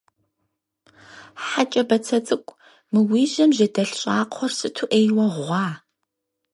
[1.45, 2.59] Хьэ кӀэ бацэ цӀыкӀу,
[2.91, 5.65] мы уи жьэм жьэдэлъ щӀакхъуэр сыту Ӏейуэ гъуа.